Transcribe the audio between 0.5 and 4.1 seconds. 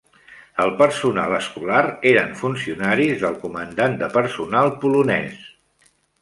El personal escolar eren funcionaris del Comandant de